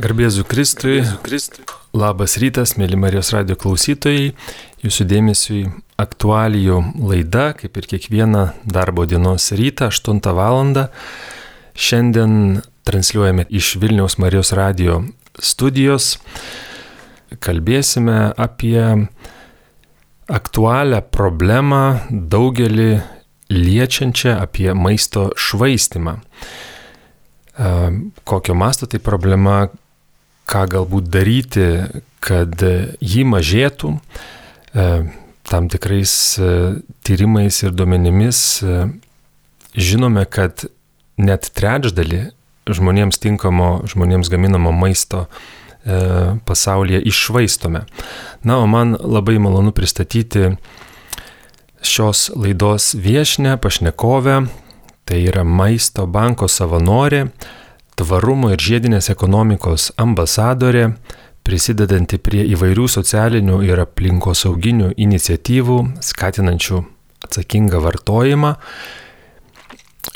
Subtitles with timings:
[0.00, 1.02] Garbėzu Kristui.
[1.20, 1.66] Kristui.
[1.92, 4.30] Labas rytas, mėly Marijos radio klausytojai.
[4.80, 5.58] Jūsų dėmesiui
[6.00, 10.72] aktualijų laida, kaip ir kiekvieną darbo dienos rytą, 8 val.
[11.76, 15.02] Šiandien transliuojame iš Vilniaus Marijos radio
[15.36, 16.14] studijos.
[17.36, 18.80] Kalbėsime apie
[20.32, 23.02] aktualią problemą daugelį
[23.52, 26.16] liečiančią apie maisto švaistimą.
[28.24, 29.68] Kokio masto tai problema,
[30.50, 31.66] ką galbūt daryti,
[32.22, 32.62] kad
[33.00, 33.94] jį mažėtų.
[34.74, 34.88] E,
[35.50, 36.50] tam tikrais e,
[37.06, 38.82] tyrimais ir duomenimis e,
[39.74, 40.66] žinome, kad
[41.20, 42.28] net trečdalį
[42.70, 45.26] žmonėms tinkamo, žmonėms gaminamo maisto
[46.44, 47.80] pasaulyje išvaistome.
[48.44, 50.50] Na, o man labai malonu pristatyti
[51.80, 54.34] šios laidos viešnę, pašnekovę,
[55.08, 57.30] tai yra maisto banko savanorė,
[58.00, 60.94] tvarumo ir žiedinės ekonomikos ambasadorė,
[61.44, 66.80] prisidedanti prie įvairių socialinių ir aplinkosauginių iniciatyvų, skatinančių
[67.26, 68.54] atsakingą vartojimą,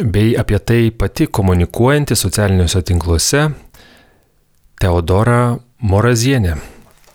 [0.01, 3.49] bei apie tai pati komunikuojanti socialiniuose tinkluose
[4.81, 6.57] Teodora Morazienė.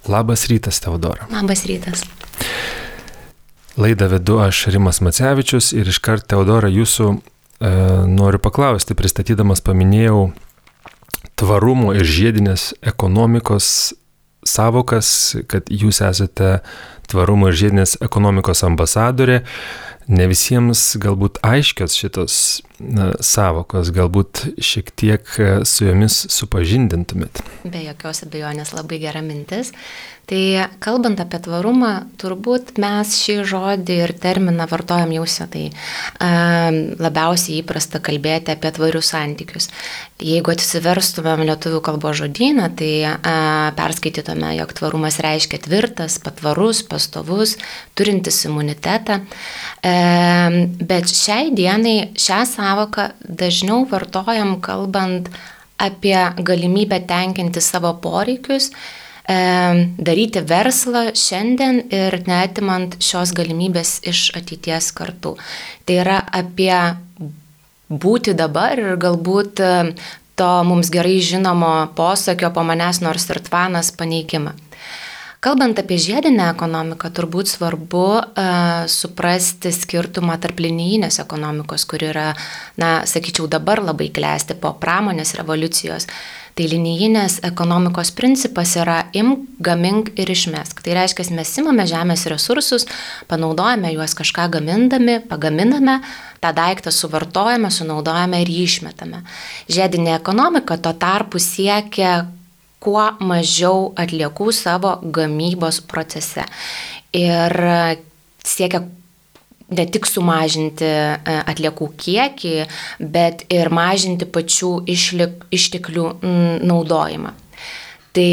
[0.10, 1.28] Labas rytas, Teodora.
[1.34, 2.06] Labas rytas.
[3.80, 7.20] Laidą vedu aš Rimas Macevičius ir iškart Teodora jūsų e,
[8.10, 10.30] noriu paklausti, pristatydamas paminėjau
[11.40, 13.94] tvarumo ir žiedinės ekonomikos
[14.46, 16.60] savokas, kad jūs esate
[17.10, 19.42] tvarumo ir žiedinės ekonomikos ambasadorė.
[20.10, 22.36] Ne visiems galbūt aiškios šitos
[22.80, 25.34] na, savokos, galbūt šiek tiek
[25.70, 27.44] su jomis supažindintumėt.
[27.70, 29.74] Be jokios abejonės labai gera mintis.
[30.30, 35.72] Tai kalbant apie tvarumą, turbūt mes šį žodį ir terminą vartojam jau senai.
[37.02, 39.72] Labiausiai įprasta kalbėti apie tvarius santykius.
[40.22, 43.16] Jeigu atsiverstumėm lietuvių kalbos žodyną, tai a,
[43.74, 47.56] perskaitytume, jog tvarumas reiškia tvirtas, patvarus, pastovus,
[47.98, 49.22] turintis imunitetą.
[49.82, 49.99] E,
[50.90, 55.30] bet šiai dienai šią savoką dažniau vartojam kalbant
[55.80, 58.72] apie galimybę tenkinti savo poreikius
[59.30, 65.36] daryti verslą šiandien ir netimant šios galimybės iš ateities kartų.
[65.86, 66.74] Tai yra apie
[67.90, 69.62] būti dabar ir galbūt
[70.40, 74.56] to mums gerai žinomo posakio po manęs nors ir tvanas paneigimą.
[75.40, 82.34] Kalbant apie žiedinę ekonomiką, turbūt svarbu uh, suprasti skirtumą tarp linijinės ekonomikos, kuri yra,
[82.76, 86.10] na, sakyčiau, dabar labai klesti po pramonės revoliucijos.
[86.60, 90.82] Tai linijinės ekonomikos principas yra imk, gamink ir išmesk.
[90.84, 92.84] Tai reiškia, mes imame žemės resursus,
[93.32, 96.02] panaudojame juos kažką gamindami, pagaminame,
[96.44, 99.24] tą daiktą suvartojame, sunaudojame ir jį išmetame.
[99.72, 102.26] Žiedinė ekonomika tuo tarpu siekia
[102.84, 106.46] kuo mažiau atliekų savo gamybos procese.
[107.16, 107.56] Ir
[108.46, 108.84] siekia
[109.70, 112.56] ne tik sumažinti e, atliekų kiekį,
[113.00, 116.08] bet ir mažinti pačių išlik, išteklių
[116.66, 117.36] naudojimą.
[118.18, 118.32] Tai,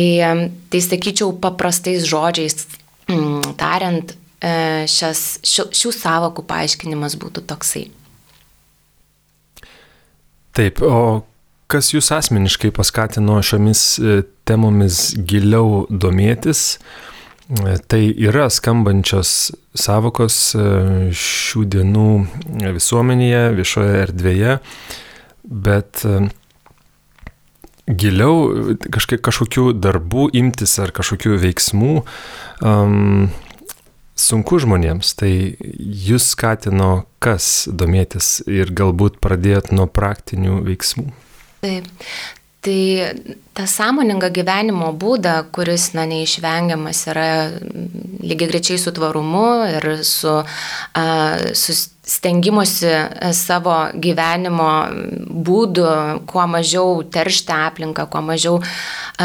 [0.73, 2.65] tai sakyčiau, paprastais žodžiais
[3.61, 7.87] tariant, e, šias, šių, šių savokų paaiškinimas būtų toksai.
[10.57, 11.21] Taip, o
[11.71, 16.79] kas jūs asmeniškai paskatino šiomis e, temomis giliau domėtis?
[17.87, 20.65] Tai yra skambančios savokos e,
[21.15, 22.09] šių dienų
[22.75, 24.57] visuomenėje, viešoje erdvėje,
[25.67, 26.25] bet e,
[27.87, 31.93] giliau kažkiek, kažkokių darbų imtis ar kažkokių veiksmų
[32.67, 33.29] um,
[34.19, 35.15] sunku žmonėms.
[35.21, 41.26] Tai jūs skatino kas domėtis ir galbūt pradėt nuo praktinių veiksmų.
[41.67, 42.09] Taip.
[42.67, 42.81] Tai
[43.55, 47.29] tą sąmoningą gyvenimo būdą, kuris, na, neišvengiamas yra
[48.27, 50.41] lygiai grečiai su tvarumu ir su,
[51.55, 51.77] su
[52.07, 52.93] stengimusi
[53.35, 54.71] savo gyvenimo
[55.47, 55.89] būdų,
[56.31, 58.61] kuo mažiau teršti aplinką, kuo mažiau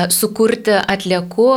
[0.09, 1.51] sukurti atliekų,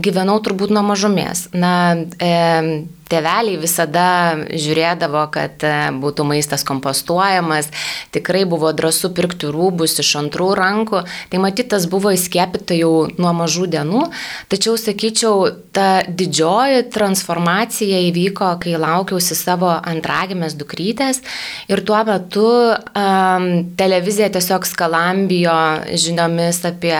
[0.00, 1.48] gyvenau turbūt nuo mažumės.
[1.52, 1.74] Na,
[2.16, 4.06] e, tėveliai visada
[4.48, 7.70] žiūrėdavo, kad e, būtų maistas kompostuojamas,
[8.14, 11.02] tikrai buvo drąsu pirkti rūbus iš antrų rankų,
[11.32, 14.06] tai matytas buvo įskiepita jau nuo mažų dienų,
[14.52, 21.22] tačiau sakyčiau, ta didžioji transformacija įvyko, kai laukiausi savo antragimės dukrytės.
[21.70, 23.48] Ir tuo metu um,
[23.80, 25.56] televizija tiesiog skalambijo
[25.90, 26.96] žiniomis apie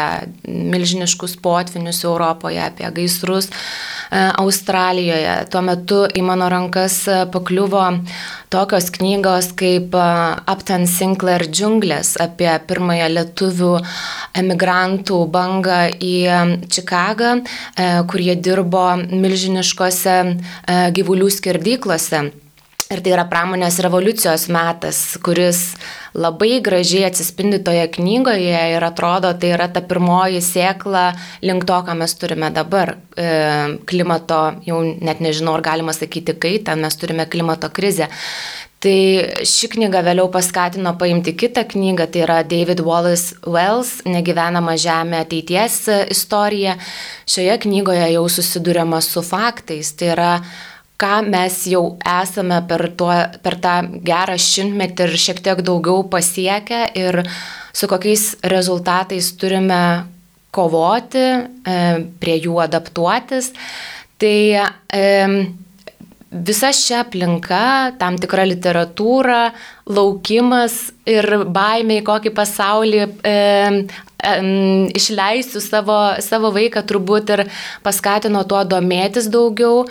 [0.48, 5.36] milžiniškus potvinius Europoje, apie gaisrus uh, Australijoje.
[5.50, 7.02] Tuo metu į mano rankas
[7.32, 7.84] pakliuvo
[8.50, 9.94] tokios knygos kaip
[10.50, 13.72] Upton Sinclair džiunglės apie pirmąją lietuvių
[14.42, 16.14] emigrantų bangą į
[16.66, 17.32] Čikagą,
[18.10, 20.16] kur jie dirbo milžiniškose
[20.98, 22.26] gyvulių skirdyklose.
[22.90, 25.76] Ir tai yra pramonės revoliucijos metas, kuris
[26.18, 31.04] labai gražiai atsispindi toje knygoje ir atrodo, tai yra ta pirmoji sėkla
[31.46, 32.96] link to, ką mes turime dabar.
[33.14, 33.28] E,
[33.86, 38.10] klimato, jau net nežinau, ar galima sakyti kaitą, mes turime klimato krizę.
[38.80, 38.96] Tai
[39.44, 45.76] ši knyga vėliau paskatino paimti kitą knygą, tai yra David Wallace Wells, Negyvenama žemė ateities
[46.10, 46.74] istorija.
[47.28, 50.32] Šioje knygoje jau susidurėma su faktais, tai yra
[51.00, 53.12] ką mes jau esame per, tuo,
[53.44, 53.76] per tą
[54.06, 57.22] gerą šimtmetį ir šiek tiek daugiau pasiekę ir
[57.72, 59.80] su kokiais rezultatais turime
[60.54, 61.80] kovoti, e,
[62.20, 63.52] prie jų adaptuotis.
[64.20, 65.04] Tai e,
[66.30, 69.40] visa šia aplinka, tam tikra literatūra,
[69.90, 73.36] laukimas ir baimiai, kokį pasaulį e,
[75.00, 77.46] išleisiu savo, savo vaiką, turbūt ir
[77.86, 79.86] paskatino tuo domėtis daugiau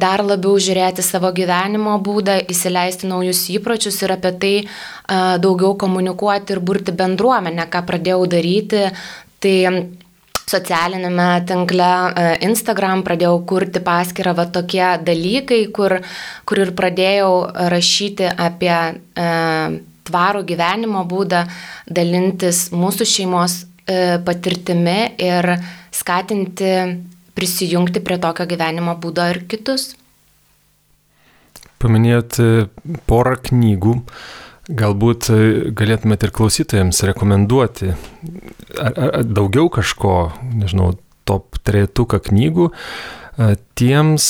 [0.00, 4.54] dar labiau žiūrėti savo gyvenimo būdą, įsileisti naujus įpročius ir apie tai
[5.42, 8.86] daugiau komunikuoti ir burti bendruomenę, ką pradėjau daryti.
[9.44, 9.56] Tai
[10.46, 11.90] socialinėme tinkle
[12.46, 15.98] Instagram pradėjau kurti paskirą va tokie dalykai, kur,
[16.46, 17.32] kur ir pradėjau
[17.72, 19.26] rašyti apie e,
[20.06, 21.42] tvarų gyvenimo būdą,
[21.90, 25.56] dalintis mūsų šeimos e, patirtimi ir
[25.94, 26.72] skatinti
[27.36, 29.92] prisijungti prie tokio gyvenimo būdo ir kitus.
[31.82, 32.48] Paminėjot e,
[33.08, 33.98] porą knygų,
[34.80, 35.40] galbūt e,
[35.76, 40.16] galėtumėte ir klausytojams rekomenduoti ar, ar, daugiau kažko,
[40.56, 40.94] nežinau,
[41.28, 44.26] top trejetuką knygų e, tiems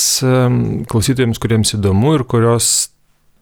[0.91, 2.89] klausytojams, kuriems įdomu ir kurios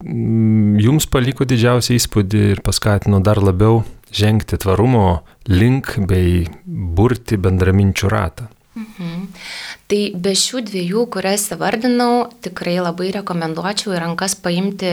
[0.06, 3.82] jums paliko didžiausią įspūdį ir paskatino dar labiau
[4.16, 8.50] žengti tvarumo link bei burti bendraminčių ratą.
[8.76, 9.28] Mhm.
[9.88, 14.92] Tai be šių dviejų, kurias įvardinau, tikrai labai rekomenduočiau į rankas paimti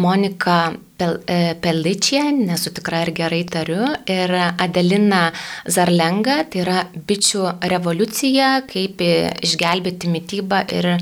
[0.00, 0.60] Moniką
[0.96, 5.30] Pel, e, Peličią, nesu tikra ir gerai tariu, ir Adelina
[5.68, 10.94] Zarlenga, tai yra bičių revoliucija, kaip išgelbėti mytybą ir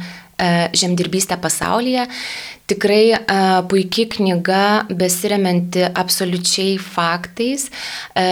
[0.72, 2.06] žemdirbystę pasaulyje.
[2.68, 3.18] Tikrai e,
[3.68, 7.70] puikia knyga, besiriamanti absoliučiai faktais,
[8.12, 8.26] e,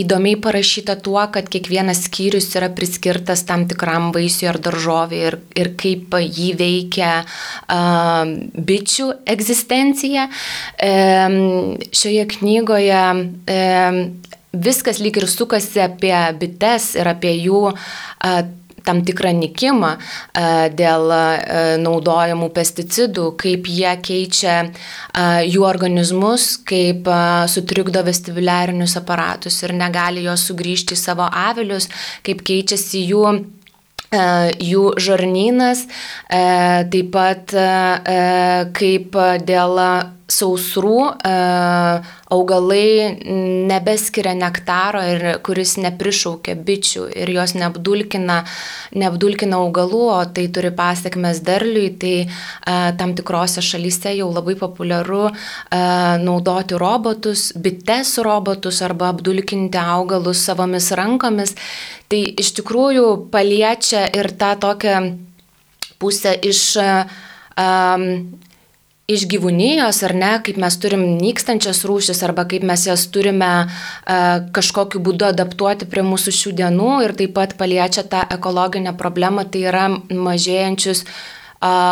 [0.00, 5.72] įdomiai parašyta tuo, kad kiekvienas skyrius yra priskirtas tam tikram vaisiui ar daržovį ir, ir
[5.76, 7.12] kaip jį veikia
[8.72, 10.30] bičių egzistencija.
[10.80, 10.92] E,
[11.92, 13.04] šioje knygoje
[13.52, 13.62] e,
[14.52, 17.66] viskas lyg ir sukasi apie bites ir apie jų
[18.84, 20.44] tam tikrą nikimą e,
[20.76, 21.22] dėl e,
[21.82, 24.70] naudojamų pesticidų, kaip jie keičia e,
[25.48, 27.08] jų organizmus, kaip
[27.52, 31.88] sutrikdo vestibuliarinius aparatus ir negali jos sugrįžti į savo avilius,
[32.26, 33.26] kaip keičiasi jų
[34.12, 35.86] jų žarnynas,
[36.28, 37.54] taip pat
[38.76, 39.16] kaip
[39.48, 39.80] dėl
[40.32, 41.32] sausrų e,
[42.32, 42.86] augalai
[43.68, 48.38] nebeskiria nektaro, ir, kuris neprišaukia bičių ir jos neapdulkina,
[48.96, 52.28] neapdulkina augalų, o tai turi pasiekmes derliui, tai e,
[52.98, 55.34] tam tikrose šalyse jau labai populiaru e,
[56.22, 61.56] naudoti robotus, bites robotus arba apdulkinti augalus savomis rankomis.
[62.12, 64.96] Tai iš tikrųjų paliečia ir tą tokią
[66.02, 68.08] pusę iš um,
[69.10, 74.38] iš gyvūnijos, ar ne, kaip mes turim nykstančias rūšis, arba kaip mes jas turime uh,
[74.54, 79.66] kažkokiu būdu adaptuoti prie mūsų šių dienų ir taip pat paliečia tą ekologinę problemą, tai
[79.72, 81.04] yra mažėjančius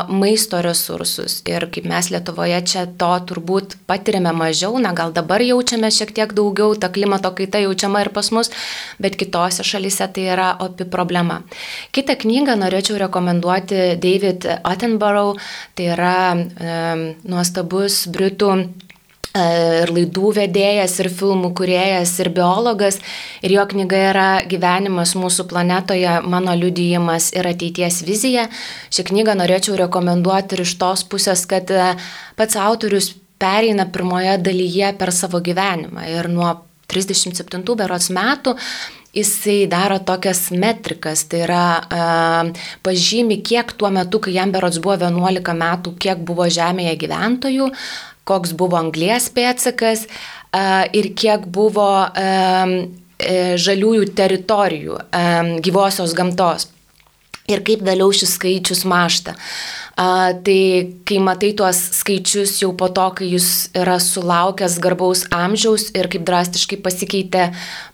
[0.08, 1.40] maisto resursus.
[1.48, 6.34] Ir kaip mes Lietuvoje čia to turbūt patirime mažiau, na gal dabar jaučiame šiek tiek
[6.34, 8.50] daugiau, ta klimato kaita jaučiama ir pas mus,
[8.98, 11.40] bet kitose šalise tai yra opi problema.
[11.94, 15.38] Kitą knygą norėčiau rekomenduoti David Attenborough,
[15.78, 16.78] tai yra e,
[17.24, 18.54] nuostabus britų
[19.36, 22.98] ir laidų vedėjas, ir filmų kuriejas, ir biologas.
[23.44, 28.48] Ir jo knyga yra Gyvenimas mūsų planetoje, mano liudijimas ir ateities vizija.
[28.90, 31.92] Šią knygą norėčiau rekomenduoti ir iš tos pusės, kad e,
[32.38, 36.08] pats autorius pereina pirmoje dalyje per savo gyvenimą.
[36.10, 36.54] Ir nuo
[36.90, 38.56] 37 berots metų
[39.14, 44.94] jisai daro tokias metrikas, tai yra uh, pažymi, kiek tuo metu, kai jam berots buvo
[45.00, 47.70] 11 metų, kiek buvo Žemėje gyventojų,
[48.30, 50.06] koks buvo anglies pėtsakas
[50.96, 52.74] ir kiek buvo um,
[53.60, 54.98] žaliųjų teritorijų,
[55.64, 56.70] gyvosios gamtos.
[57.50, 59.34] Ir kaip vėliau šis skaičius mašta.
[59.98, 65.88] A, tai kai matai tuos skaičius jau po to, kai jis yra sulaukęs garbaus amžiaus
[65.98, 67.48] ir kaip drastiškai pasikeitė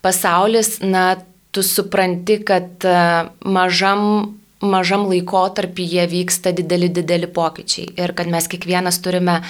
[0.05, 1.17] pasaulis, na,
[1.57, 9.01] tu supranti, kad a, mažam, mažam laikotarpyje vyksta dideli, dideli pokyčiai ir kad mes kiekvienas
[9.03, 9.41] turime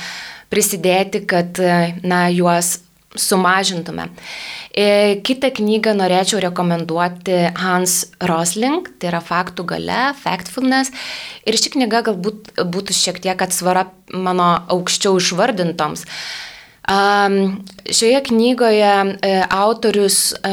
[0.52, 1.58] prisidėti, kad
[2.06, 2.76] na, juos
[3.16, 4.08] sumažintume.
[4.76, 10.92] E, kitą knygą norėčiau rekomenduoti Hans Rosling, tai yra faktų gale, Factfulness.
[11.48, 16.04] Ir ši knyga galbūt būtų šiek tiek atsvara mano aukščiau išvardintoms.
[16.86, 20.52] Šioje knygoje e, autorius e,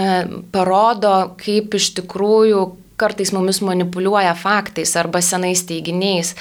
[0.56, 2.64] parodo, kaip iš tikrųjų
[2.98, 6.36] kartais mumis manipuliuoja faktais arba senais teiginiais,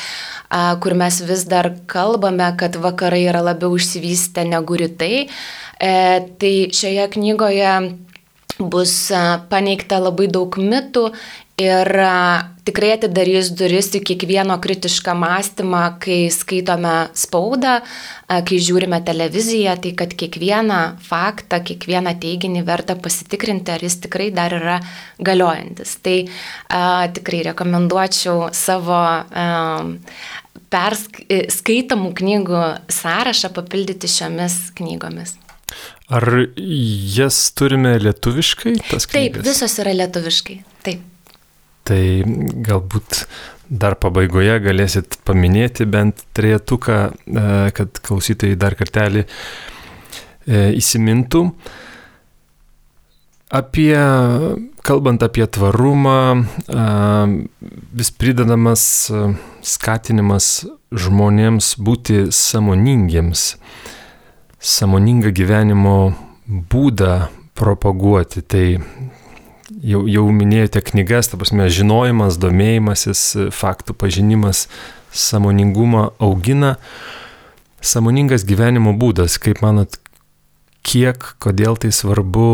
[0.81, 5.27] kur mes vis dar kalbame, kad vakarai yra labiau išsivystę negu rytai.
[5.83, 5.93] E,
[6.39, 7.73] tai šioje knygoje
[8.59, 8.95] bus
[9.51, 11.09] paneigta labai daug mitų
[11.63, 11.89] ir
[12.67, 17.79] tikrai atidarys duris į kiekvieno kritišką mąstymą, kai skaitome spaudą,
[18.29, 24.55] kai žiūrime televiziją, tai kad kiekvieną faktą, kiekvieną teiginį verta pasitikrinti, ar jis tikrai dar
[24.59, 24.79] yra
[25.21, 25.97] galiojantis.
[26.03, 26.83] Tai a,
[27.15, 29.49] tikrai rekomenduočiau savo a,
[30.73, 32.65] perskaitomų knygų
[33.03, 35.37] sąrašą papildyti šiomis knygomis.
[36.13, 36.27] Ar
[37.17, 38.75] jas turime lietuviškai?
[39.09, 40.59] Taip, visos yra lietuviškai.
[40.85, 41.09] Taip.
[41.89, 42.03] Tai
[42.69, 43.23] galbūt
[43.73, 49.31] dar pabaigoje galėsit paminėti bent trejetuką, e, kad klausytojai dar kartelį e,
[50.77, 51.47] įsimintų.
[53.53, 53.97] Apie,
[54.85, 56.87] kalbant apie tvarumą, e,
[57.97, 58.85] vis pridedamas
[59.65, 60.53] skatinimas
[60.93, 63.49] žmonėms būti samoningiems
[64.63, 65.97] samoningą gyvenimo
[66.47, 67.29] būdą
[67.59, 68.43] propaguoti.
[68.43, 68.67] Tai
[69.83, 74.67] jau, jau minėjote knygas, ta prasme, žinojimas, domėjimasis, faktų pažinimas,
[75.13, 76.77] samoningumą augina.
[77.83, 79.99] Samoningas gyvenimo būdas, kaip manot,
[80.87, 82.49] kiek, kodėl tai svarbu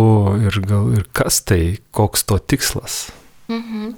[0.48, 3.08] ir, gal, ir kas tai, koks to tikslas?
[3.48, 3.94] Mhm.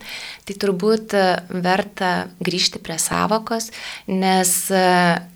[0.47, 3.73] Tai turbūt e, verta grįžti prie savokos,
[4.07, 4.83] nes e,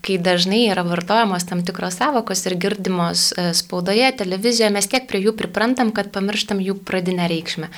[0.06, 5.24] kai dažnai yra vartojamos tam tikros savokos ir girdimos e, spaudoje, televizijoje, mes tiek prie
[5.24, 7.72] jų priprantam, kad pamirštam jų pradinę reikšmę.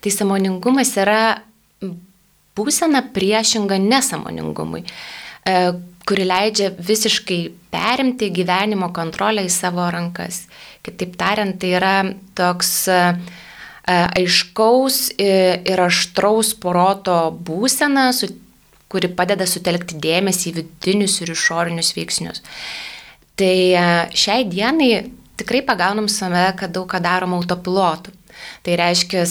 [0.00, 1.20] Tai samoningumas yra
[2.56, 4.86] būsena priešinga nesamoningumui
[6.06, 7.38] kuri leidžia visiškai
[7.72, 10.44] perimti gyvenimo kontrolę į savo rankas.
[10.86, 11.94] Kitaip tariant, tai yra
[12.38, 13.18] toks uh,
[13.88, 18.10] aiškaus ir aštraus poroto būsena,
[18.92, 22.42] kuri padeda sutelkti dėmesį į vidinius ir išorinius veiksnius.
[23.40, 24.90] Tai e, šiai dienai
[25.40, 28.12] tikrai pagaunam save, kad daug ką darom autopilotu.
[28.62, 29.24] Tai reiškia,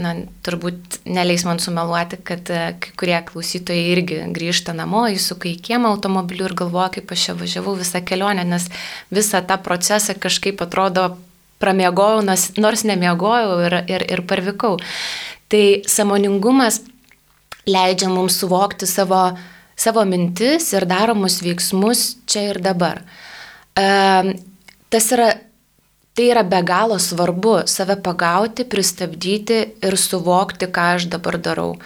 [0.00, 5.58] na, turbūt neleis man sumeluoti, kad e, kai kurie klausytojai irgi grįžta namo, įsuka į
[5.68, 8.70] kiemą automobiliu ir galvoja, kaip aš čia važiavau visą kelionę, nes
[9.12, 11.12] visą tą procesą kažkaip atrodo
[11.62, 14.78] pramiegojau, nors, nors nemiegojau ir, ir, ir parvykau.
[15.52, 16.80] Tai samoningumas
[17.68, 19.22] leidžia mums suvokti savo,
[19.78, 23.02] savo mintis ir daromus veiksmus čia ir dabar.
[23.78, 23.86] E,
[24.92, 25.30] tas yra,
[26.12, 31.76] tai yra be galo svarbu- save pagauti, pristabdyti ir suvokti, ką aš dabar darau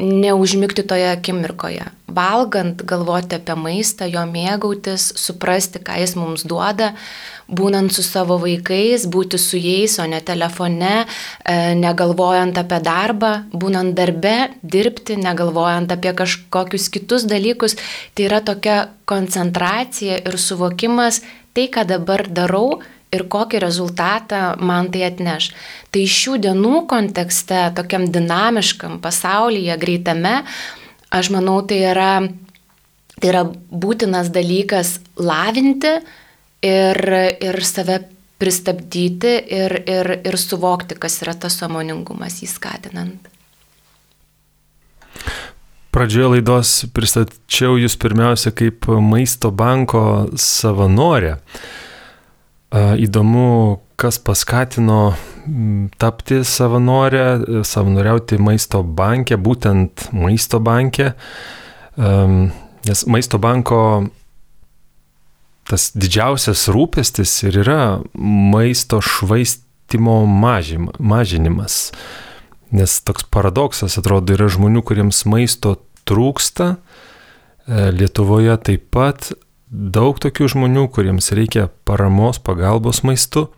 [0.00, 1.84] neužmigti toje akimirkoje.
[2.10, 6.94] Valgant, galvoti apie maistą, jo mėgautis, suprasti, ką jis mums duoda,
[7.46, 13.94] būnant su savo vaikais, būti su jais, o ne telefone, e, negalvojant apie darbą, būnant
[13.94, 17.76] darbe, dirbti, negalvojant apie kažkokius kitus dalykus.
[18.14, 21.22] Tai yra tokia koncentracija ir suvokimas,
[21.54, 22.80] tai, ką dabar darau,
[23.14, 25.50] ir kokį rezultatą man tai atneš.
[25.90, 30.40] Tai šių dienų kontekste, tokiam dinamiškam pasaulyje, greitame,
[31.10, 32.12] aš manau, tai yra,
[33.18, 35.98] tai yra būtinas dalykas lavinti
[36.66, 37.02] ir,
[37.42, 38.00] ir save
[38.40, 43.28] pristabdyti ir, ir, ir suvokti, kas yra tas samoningumas įskatinant.
[45.90, 51.40] Pradžioje laidos pristačiau jūs pirmiausia kaip maisto banko savanorė.
[52.70, 55.16] Įdomu, kas paskatino
[55.98, 61.12] tapti savanorę, savanoriauti maisto banke, būtent maisto banke,
[61.98, 63.80] nes maisto banko
[65.70, 67.82] tas didžiausias rūpestis ir yra
[68.14, 71.90] maisto švaistimo mažinimas.
[72.74, 76.74] Nes toks paradoksas atrodo yra žmonių, kuriems maisto trūksta.
[76.74, 79.32] E, Lietuvoje taip pat
[79.70, 83.48] daug tokių žmonių, kuriems reikia paramos, pagalbos maistu,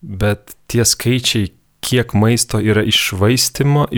[0.00, 1.50] bet tie skaičiai,
[1.84, 3.88] kiek maisto yra išvaistoma,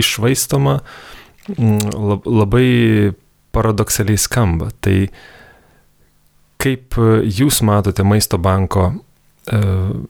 [1.53, 3.13] mm, labai
[3.53, 4.71] paradoksaliai skamba.
[4.81, 4.97] Tai
[6.63, 9.59] kaip jūs matote maisto banko e,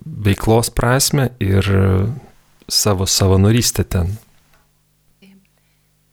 [0.03, 1.67] veiklos prasme ir
[2.69, 4.13] savo savanorystę ten?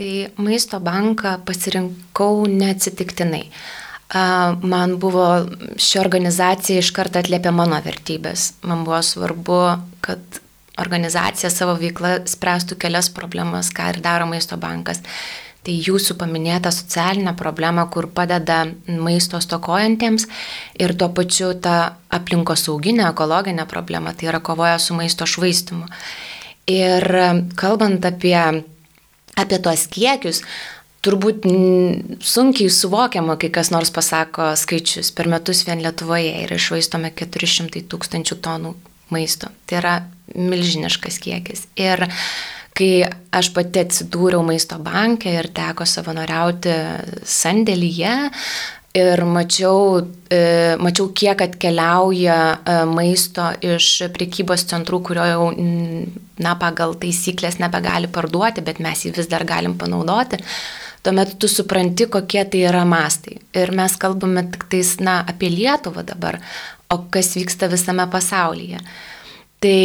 [0.00, 3.44] Tai maisto banką pasirinkau neatsitiktinai
[4.62, 5.26] man buvo
[5.78, 8.54] ši organizacija iš karto atliepia mano vertybės.
[8.62, 9.60] Man buvo svarbu,
[10.02, 10.40] kad
[10.80, 15.02] organizacija savo veiklą spręstų kelias problemas, ką ir daro maisto bankas.
[15.60, 20.24] Tai jūsų paminėta socialinė problema, kur padeda maisto stokojantiems
[20.80, 25.84] ir tuo pačiu ta aplinkosauginė, ekologinė problema, tai yra kovoja su maisto švaistimu.
[26.70, 27.04] Ir
[27.60, 28.64] kalbant apie,
[29.36, 30.40] apie tuos kiekius,
[31.04, 31.46] turbūt
[32.24, 35.12] sunkiai suvokiama, kai kas nors pasako skaičius.
[35.16, 38.74] Per metus vien Lietuvoje yra išvaistome 400 tūkstančių tonų
[39.14, 39.50] maisto.
[39.66, 39.94] Tai yra
[40.36, 41.66] milžiniškas kiekis.
[41.80, 42.04] Ir
[42.76, 42.90] kai
[43.34, 46.76] aš pati atsidūriau maisto banke ir teko savanoriauti
[47.28, 48.14] sandėlyje,
[48.90, 50.00] Ir mačiau,
[50.34, 55.44] e, mačiau, kiek atkeliauja e, maisto iš priekybos centrų, kurio jau,
[56.42, 60.40] na, pagal taisyklės nebegali parduoti, bet mes jį vis dar galim panaudoti
[61.02, 63.38] tuomet tu supranti, kokie tai yra mastai.
[63.56, 66.40] Ir mes kalbame tik tais, na, apie Lietuvą dabar,
[66.90, 68.80] o kas vyksta visame pasaulyje.
[69.60, 69.80] Tai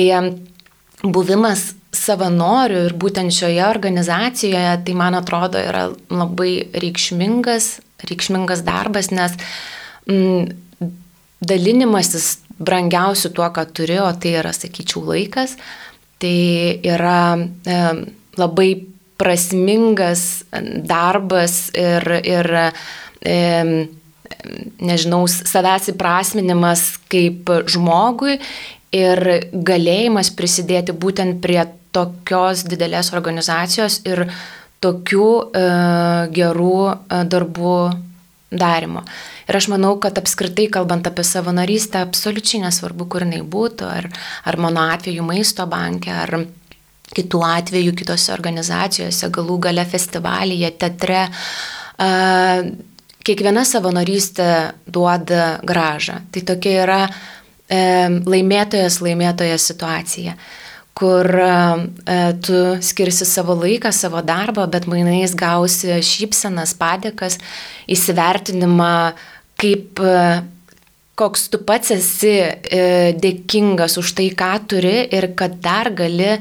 [1.03, 7.69] buvimas savanorių ir būtent šioje organizacijoje, tai man atrodo yra labai reikšmingas,
[8.09, 9.35] reikšmingas darbas, nes
[10.09, 10.89] mm,
[11.45, 15.55] dalinimasis brangiausiu tuo, ką turi, o tai yra, sakyčiau, laikas,
[16.23, 16.35] tai
[16.83, 17.79] yra e,
[18.39, 18.69] labai
[19.17, 20.43] prasmingas
[20.85, 22.49] darbas ir, ir
[23.21, 23.37] e,
[24.81, 28.39] nežinau, savęs įprasminimas kaip žmogui
[28.95, 31.63] ir galėjimas prisidėti būtent prie
[31.95, 34.25] tokios didelės organizacijos ir
[34.83, 35.63] tokių e,
[36.35, 37.77] gerų e, darbų
[38.55, 39.03] darimo.
[39.49, 44.09] Ir aš manau, kad apskritai, kalbant apie savanorystę, absoliučiai nesvarbu, kur jinai būtų, ar,
[44.45, 46.37] ar mano atveju maisto bankė, ar
[47.13, 51.23] kitų atvejų kitose organizacijose, galų gale festivalyje, teatre.
[53.25, 54.49] Kiekviena savanorystė
[54.85, 56.19] duoda gražą.
[56.29, 57.79] Tai tokia yra e,
[58.21, 60.35] laimėtojas laimėtoja situacija
[60.95, 61.53] kur e,
[62.45, 67.35] tu skirsi savo laiką, savo darbą, bet mainais gausi šypsenas, padėkas,
[67.91, 68.93] įsivertinimą,
[69.59, 70.21] kaip e,
[71.19, 72.37] koks tu pats esi
[73.19, 76.37] dėkingas už tai, ką turi ir kad dar gali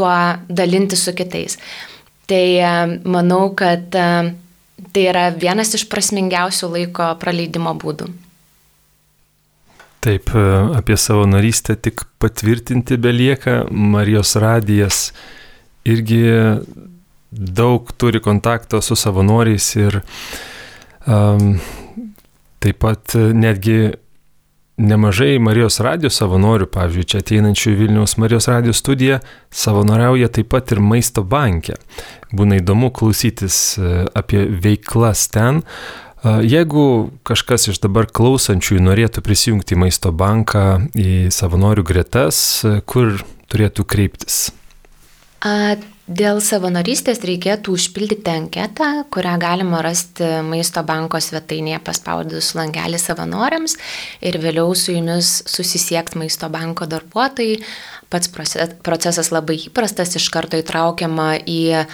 [0.00, 1.58] tuo dalinti su kitais.
[2.26, 4.32] Tai e, manau, kad e,
[4.92, 8.08] tai yra vienas iš prasmingiausių laiko praleidimo būdų.
[10.00, 10.44] Taip, e,
[10.78, 13.64] apie savo narystę tik patvirtinti belieka.
[13.70, 15.10] Marijos radijas
[15.84, 16.22] irgi
[17.30, 20.00] daug turi kontakto su savanoriais ir
[21.06, 21.52] um,
[22.60, 23.92] taip pat netgi
[24.80, 29.20] nemažai Marijos radijos savanorių, pavyzdžiui, čia ateinančių Vilniaus Marijos radijos studiją,
[29.52, 31.76] savanoriauja taip pat ir maisto banke.
[32.32, 35.62] Būna įdomu klausytis e, apie veiklas ten.
[35.62, 42.78] E, jeigu kažkas iš dabar klausančiųjų norėtų prisijungti į maisto banką, į savanorių gretas, e,
[42.86, 43.20] kur
[43.52, 44.48] turėtų kreiptis?
[45.40, 45.76] A,
[46.10, 53.76] Dėl savanorystės reikėtų užpildyti anketą, kurią galima rasti Maisto banko svetainėje paspaudus langelį savanoriams
[54.18, 57.60] ir vėliau su jumis susisiekti Maisto banko darbuotojai.
[58.10, 58.26] Pats
[58.82, 61.84] procesas labai įprastas, iš karto įtraukiama į e,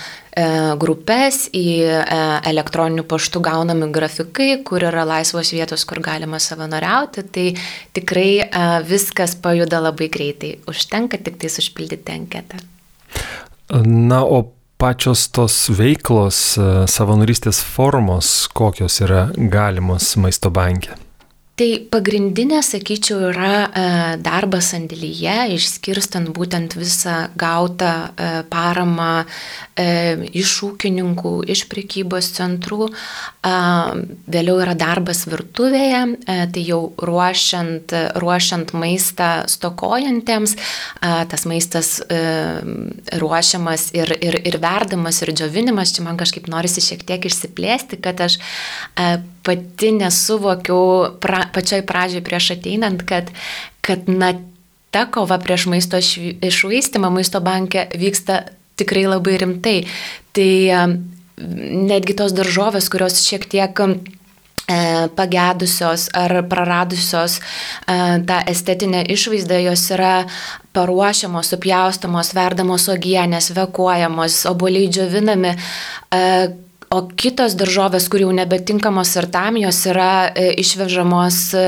[0.80, 1.98] grupės, į e,
[2.48, 7.26] elektroninių paštų gaunami grafikai, kur yra laisvos vietos, kur galima savanoriauti.
[7.36, 7.44] Tai
[8.00, 10.54] tikrai e, viskas pajuda labai greitai.
[10.72, 12.64] Užtenka tik tais užpildyti anketą.
[13.70, 20.94] Na, o pačios tos veiklos, e, savanorystės formos, kokios yra galimos maisto bankė?
[21.56, 23.82] Tai pagrindinė, sakyčiau, yra e,
[24.20, 29.86] darbas sandėlyje, išskirstant būtent visą gautą e, paramą e,
[30.36, 32.90] iš ūkininkų, iš prekybos centrų.
[34.36, 40.56] Vėliau yra darbas virtuvėje, tai jau ruošiant, ruošiant maistą stokojantiems,
[41.30, 41.92] tas maistas
[43.22, 45.94] ruošiamas ir, ir, ir verdamas, ir džiovinimas.
[45.94, 48.40] Čia man kažkaip norisi šiek tiek išsiplėsti, kad aš
[49.46, 53.30] pati nesuvokiau pra, pačioj pradžioj prieš ateinant, kad,
[53.86, 54.34] kad na,
[54.90, 58.42] ta kova prieš maisto išvaistimą maisto banke vyksta
[58.76, 59.78] tikrai labai rimtai.
[60.36, 60.50] Tai
[61.36, 63.82] netgi tos daržovės, kurios šiek tiek
[65.16, 67.38] pagedusios ar praradusios
[68.26, 70.26] tą estetinę išvaizdą, jos yra
[70.74, 75.54] paruošiamos, supjaustomos, verdamos ogienės, vekuojamos, oboliai džiovinami,
[76.94, 81.64] O kitos daržovės, kur jau nebetinkamos ir tam, jos yra e, išvežamos e,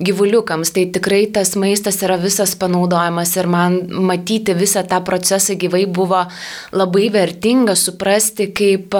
[0.00, 0.70] gyvuliukams.
[0.72, 3.76] Tai tikrai tas maistas yra visas panaudojamas ir man
[4.08, 6.22] matyti visą tą procesą gyvai buvo
[6.72, 8.96] labai vertinga suprasti, kaip,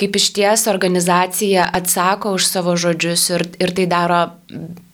[0.00, 4.22] kaip iš ties organizacija atsako už savo žodžius ir, ir tai daro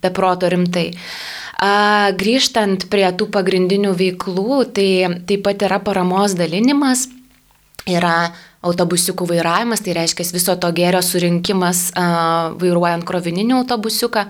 [0.02, 0.88] beproto rimtai.
[1.62, 4.90] A, grįžtant prie tų pagrindinių veiklų, tai
[5.30, 7.06] taip pat yra paramos dalinimas,
[7.86, 8.34] yra
[8.66, 14.26] autobusiukų vairavimas, tai reiškia viso to gėrio surinkimas vairuojant krovininį autobusiuką.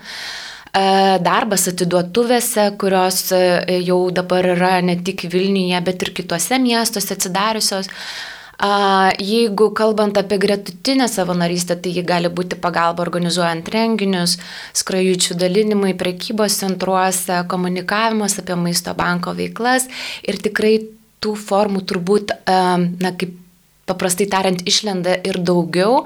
[1.25, 7.89] Darbas atiduotuvėse, kurios jau dabar yra ne tik Vilniuje, bet ir kitose miestuose atsidariusios.
[9.21, 14.37] Jeigu kalbant apie gretutinę savanorystę, tai ji gali būti pagalba organizuojant renginius,
[14.77, 19.89] skrajučių dalinimai prekybos centruose, komunikavimas apie maisto banko veiklas
[20.25, 20.79] ir tikrai
[21.21, 23.37] tų formų turbūt, na, kaip
[23.87, 26.03] paprastai tariant, išlenda ir daugiau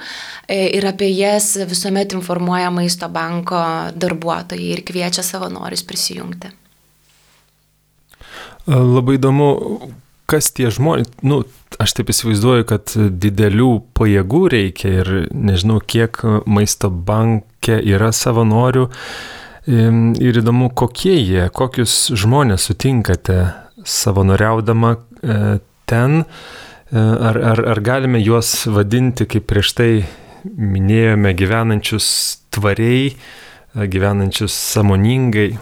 [0.47, 3.61] e, ir apie jas visuomet informuoja Maisto banko
[3.97, 6.53] darbuotojai ir kviečia savanorius prisijungti.
[8.71, 9.49] Labai įdomu,
[10.31, 11.41] kas tie žmonės, nu,
[11.81, 18.87] aš taip įsivaizduoju, kad didelių pajėgų reikia ir nežinau, kiek Maisto banke yra savanorių.
[19.71, 23.43] Ir įdomu, kokie jie, kokius žmonės sutinkate
[23.87, 25.37] savanoriaudama e,
[25.89, 29.91] ten E, ar, ar, ar galime juos vadinti, kaip prieš tai
[30.45, 32.09] minėjome, gyvenančius
[32.55, 33.13] tvariai,
[33.75, 35.53] gyvenančius samoningai?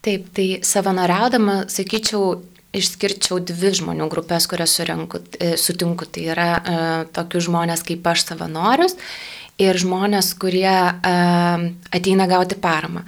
[0.00, 2.38] Taip, tai savanoriaudama, sakyčiau,
[2.76, 6.06] išskirčiau dvi žmonių grupės, kurias surinku, e, sutinku.
[6.06, 6.78] Tai yra e,
[7.12, 8.96] tokius žmonės kaip aš savanorius
[9.60, 11.14] ir žmonės, kurie e,
[11.92, 13.02] ateina gauti paramą.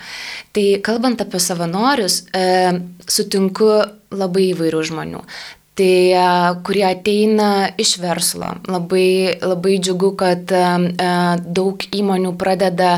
[0.53, 2.75] Tai kalbant apie savanorius, e,
[3.09, 3.71] sutinku
[4.13, 5.23] labai įvairių žmonių
[5.75, 6.13] tai
[6.67, 8.51] kurie ateina iš verslo.
[8.69, 10.53] Labai, labai džiugu, kad
[11.57, 12.91] daug įmonių pradeda,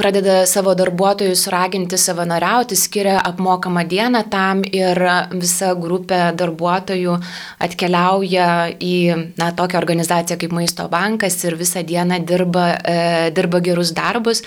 [0.00, 4.98] pradeda savo darbuotojus raginti savanoriauti, skiria apmokamą dieną tam ir
[5.36, 7.14] visa grupė darbuotojų
[7.62, 8.48] atkeliauja
[8.82, 8.96] į
[9.38, 14.42] na, tokią organizaciją kaip Maisto bankas ir visą dieną dirba, e, dirba gerus darbus.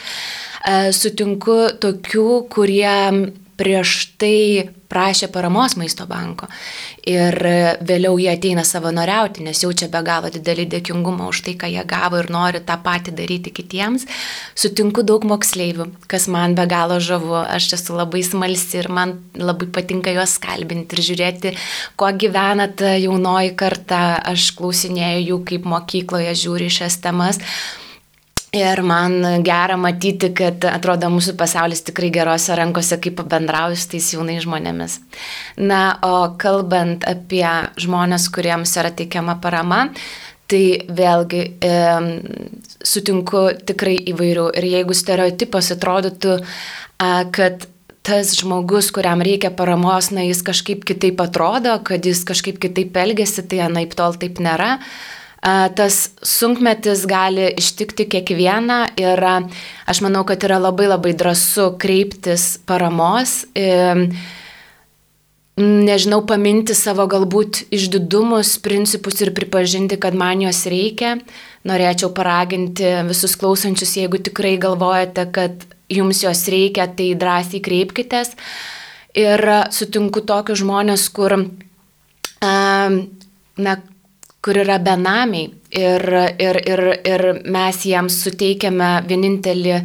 [0.65, 6.47] E, sutinku tokių, kurie prieš tai prašė paramos maisto banko.
[7.09, 7.35] Ir
[7.85, 12.19] vėliau jie ateina savanoriauti, nes jaučia be galo didelį dėkingumą už tai, ką jie gavo
[12.21, 14.05] ir nori tą patį daryti kitiems.
[14.57, 17.37] Sutinku daug moksleivių, kas man be galo žavu.
[17.45, 21.55] Aš esu labai smalsi ir man labai patinka juos kalbinti ir žiūrėti,
[21.99, 24.03] kuo gyvena ta jaunoji karta.
[24.35, 27.41] Aš klausinėjau jų, kaip mokykloje žiūri šias temas.
[28.55, 34.07] Ir man gera matyti, kad atrodo mūsų pasaulis tikrai gerose rankose, kaip bendrauju su tais
[34.13, 34.99] jaunais žmonėmis.
[35.59, 37.43] Na, o kalbant apie
[37.81, 39.89] žmonės, kuriems yra teikiama parama,
[40.47, 41.73] tai vėlgi e,
[42.85, 44.47] sutinku tikrai įvairių.
[44.61, 47.67] Ir jeigu stereotipas atrodytų, a, kad
[48.05, 53.43] tas žmogus, kuriam reikia paramos, na, jis kažkaip kitaip atrodo, kad jis kažkaip kitaip elgesi,
[53.49, 54.77] tai anaip tol taip nėra
[55.45, 59.21] tas sunkmetis gali ištikti kiekvieną ir
[59.85, 63.43] aš manau, kad yra labai labai drąsu kreiptis paramos.
[65.55, 71.13] Nežinau, paminti savo galbūt išdidumus, principus ir pripažinti, kad man jos reikia.
[71.65, 78.33] Norėčiau paraginti visus klausančius, jeigu tikrai galvojate, kad jums jos reikia, tai drąsiai kreipkitės.
[79.15, 79.39] Ir
[79.71, 81.37] sutinku tokius žmonės, kur,
[82.43, 83.77] na,
[84.45, 86.05] kur yra benamiai ir,
[86.37, 89.79] ir, ir, ir mes jiems suteikiame vienintelį,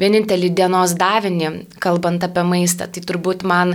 [0.00, 1.50] vienintelį dienos davinį,
[1.82, 2.88] kalbant apie maistą.
[2.88, 3.74] Tai turbūt man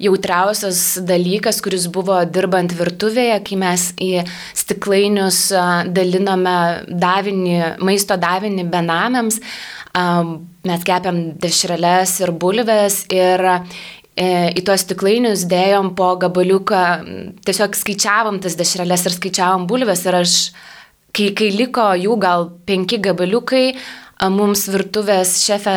[0.00, 4.10] jautriausias dalykas, kuris buvo dirbant virtuvėje, kai mes į
[4.56, 5.46] stiklainius
[5.92, 6.56] dalinome
[6.88, 9.40] davinį, maisto davinį benamiams.
[10.68, 13.48] Mes kepiam dešreles ir bulves ir,
[14.18, 16.82] į tuos stiklainius dėjom po gabaliuką,
[17.46, 20.36] tiesiog skaičiavom tas dešrelės ir skaičiavom bulves ir aš,
[21.14, 23.74] kai, kai liko jų gal penki gabaliukai,
[24.28, 25.76] mums virtuvės šefė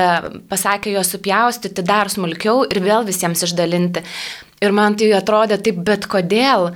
[0.51, 4.03] pasakė juos supjaustyti dar smulkiau ir vėl visiems išdalinti.
[4.63, 6.73] Ir man tai atrodė taip, bet kodėl?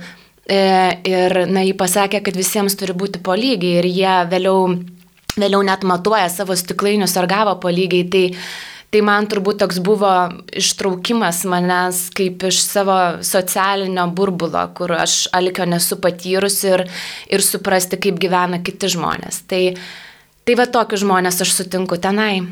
[0.48, 0.60] E,
[1.04, 4.78] ir, na, jį pasakė, kad visiems turi būti po lygiai ir jie vėliau,
[5.36, 8.08] vėliau net matuoja savo stiklainius ar gavo po lygiai.
[8.08, 8.24] Tai,
[8.88, 10.10] Tai man turbūt toks buvo
[10.56, 12.96] ištraukimas manęs kaip iš savo
[13.26, 16.84] socialinio burbulo, kur aš alikio nesu patyrusi ir,
[17.28, 19.42] ir suprasti, kaip gyvena kiti žmonės.
[19.50, 19.60] Tai,
[20.48, 22.46] tai va tokius žmonės aš sutinku tenai.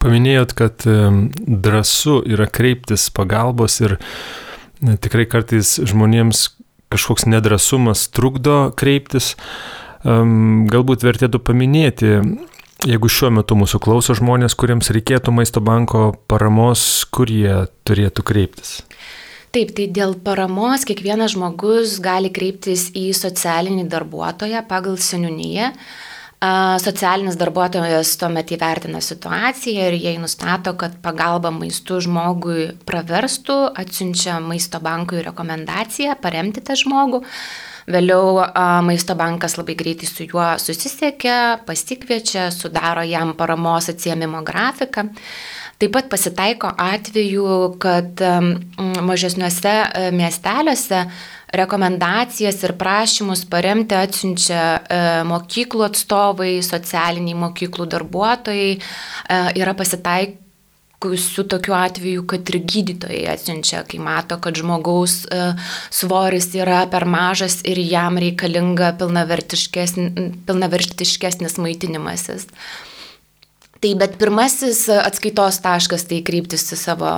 [0.00, 3.98] Paminėjot, kad drąsu yra kreiptis pagalbos ir
[4.80, 6.46] tikrai kartais žmonėms
[6.92, 9.34] kažkoks nedrasumas trukdo kreiptis.
[10.02, 12.16] Galbūt vertėtų paminėti,
[12.88, 18.80] jeigu šiuo metu mūsų klauso žmonės, kuriems reikėtų Maisto banko paramos, kur jie turėtų kreiptis.
[19.52, 25.68] Taip, tai dėl paramos kiekvienas žmogus gali kreiptis į socialinį darbuotoją pagal seniūnyje.
[26.82, 34.80] Socialinis darbuotojas tuomet įvertina situaciją ir jei nustato, kad pagalba maistų žmogui praverstų, atsiunčia maisto
[34.82, 37.22] bankui rekomendaciją paremti tą žmogų.
[37.90, 38.38] Vėliau
[38.86, 45.08] maisto bankas labai greitai su juo susisiekia, pasikviečia, sudaro jam paramos atsiemimo grafiką.
[45.82, 47.46] Taip pat pasitaiko atveju,
[47.82, 48.20] kad
[49.02, 49.76] mažesniuose
[50.14, 51.06] miesteliuose
[51.52, 58.70] rekomendacijas ir prašymus paremti atsiunčia e, mokyklų atstovai, socialiniai mokyklų darbuotojai.
[58.78, 59.74] E, yra
[61.02, 65.54] pasitaikusių tokių atvejų, kad ir gydytojai atsiunčia, kai mato, kad žmogaus e,
[65.90, 72.46] svoris yra per mažas ir jam reikalinga pilnavertiškesnis, pilnavertiškesnis maitinimasis.
[73.82, 77.16] Tai bet pirmasis atskaitos taškas tai kryptis į savo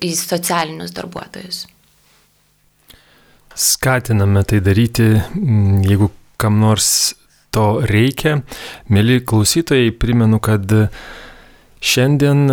[0.00, 1.66] į socialinius darbuotojus
[3.56, 7.14] skatiname tai daryti, mm, jeigu kam nors
[7.56, 8.42] to reikia.
[8.92, 10.68] Mėly klausytojai, primenu, kad
[11.80, 12.44] šiandien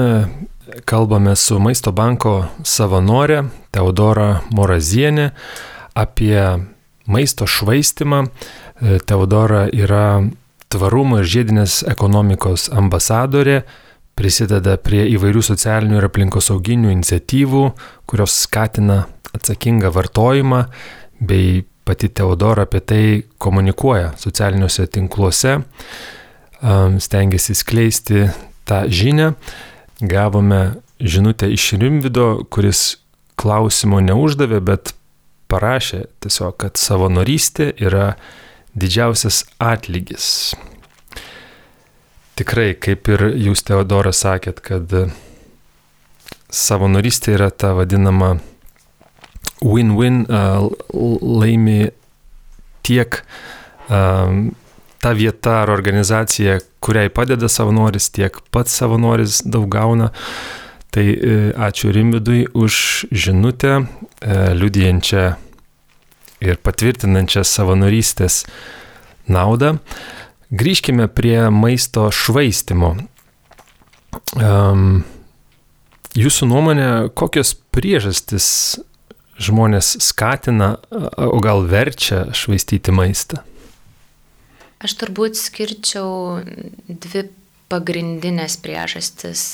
[0.86, 5.31] kalbame su Maisto banko savanorė Teodora Morazienė
[5.95, 6.38] apie
[7.05, 8.23] maisto švaistimą.
[8.25, 10.23] E, Teodora yra
[10.73, 13.62] tvarumo ir žiedinės ekonomikos ambasadorė,
[14.17, 17.63] prisideda prie įvairių socialinių ir aplinkosauginių iniciatyvų,
[18.09, 20.63] kurios skatina atsakingą vartojimą,
[21.21, 23.03] bei pati Teodora apie tai
[23.41, 25.59] komunikuoja socialiniuose tinkluose,
[27.03, 28.27] stengiasi skleisti
[28.69, 29.33] tą žinią.
[30.01, 32.97] Gavome žinutę iš Rimvido, kuris
[33.36, 34.93] klausimo neuždavė, bet
[35.51, 38.13] parašė tiesiog, kad savanorystė yra
[38.73, 40.56] didžiausias atlygis.
[42.34, 44.89] Tikrai, kaip ir jūs Teodora sakėt, kad
[46.53, 48.38] savanorystė yra ta vadinama
[49.62, 50.23] win-win
[51.43, 51.91] laimi
[52.84, 53.21] tiek
[55.04, 60.13] ta vieta ar organizacija, kuriai padeda savanoris, tiek pats savanoris daug gauna.
[60.94, 62.76] Tai e, ačiū Rimvidui už
[63.12, 65.26] žinutę, e, liudijančią
[66.44, 68.44] ir patvirtinančią savanorystės
[69.28, 69.76] naudą.
[70.54, 72.94] Grįžkime prie maisto švaistimo.
[74.38, 75.02] Um,
[76.16, 78.46] jūsų nuomonė, kokios priežastis
[79.42, 80.78] žmonės skatina,
[81.18, 83.42] o gal verčia švaistyti maistą?
[84.84, 86.41] Aš turbūt skirčiau
[86.88, 87.28] dvi
[87.72, 89.46] pagrindinės priežastis.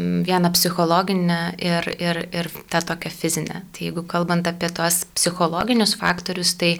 [0.00, 3.60] Vieną psichologinę ir, ir, ir tą tokią fizinę.
[3.72, 6.78] Tai jeigu kalbant apie tuos psichologinius faktorius, tai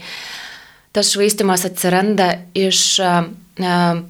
[0.97, 2.97] tas švaistimas atsiranda iš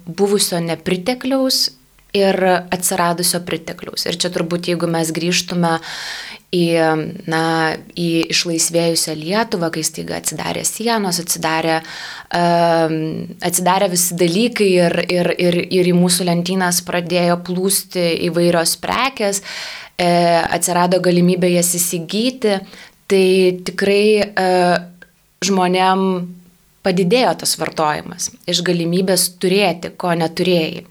[0.07, 1.67] buvusio nepritekliaus
[2.13, 4.05] ir atsiradusio pritekliaus.
[4.05, 5.79] Ir čia turbūt, jeigu mes grįžtume
[6.53, 6.63] į,
[7.29, 7.43] na,
[7.97, 12.93] į išlaisvėjusią Lietuvą, kai staiga atsidarė sienos, atsidarė, uh,
[13.49, 20.39] atsidarė visi dalykai ir, ir, ir, ir į mūsų lentynas pradėjo plūsti įvairios prekes, uh,
[20.53, 22.59] atsirado galimybė jas įsigyti,
[23.09, 23.25] tai
[23.65, 24.77] tikrai uh,
[25.43, 26.07] žmonėm
[26.83, 28.29] padidėjo tas vartojimas.
[28.49, 30.85] Iš galimybės turėti, ko neturėjai.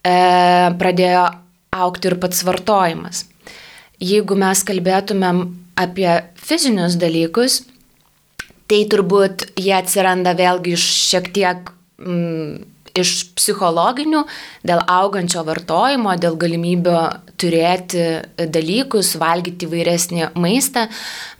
[0.00, 1.26] Uh, pradėjo
[1.76, 3.28] aukti ir pats vartojimas
[4.00, 5.44] jeigu mes kalbėtumėm
[5.80, 6.08] apie
[6.40, 7.62] fizinius dalykus,
[8.70, 12.60] tai turbūt jie atsiranda vėlgi iš šiek tiek mm,
[12.96, 14.24] iš psichologinių,
[14.66, 16.96] dėl augančio vartojimo, dėl galimybio
[17.40, 18.04] turėti
[18.52, 20.86] dalykus, valgyti įvairesnį maistą,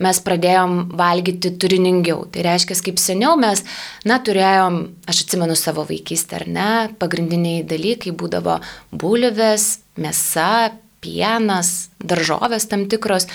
[0.02, 2.24] mes pradėjom valgyti turiningiau.
[2.32, 3.64] Tai reiškia, kaip seniau mes,
[4.08, 6.70] na, turėjom, aš atsimenu savo vaikystę, ar ne,
[7.02, 8.60] pagrindiniai dalykai būdavo
[8.94, 13.28] bulvės, mėsa, pienas, daržovės tam tikros.